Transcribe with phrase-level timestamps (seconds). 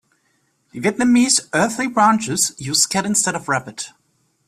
[0.71, 3.89] The Vietnamese Earthly Branches use cat instead of Rabbit.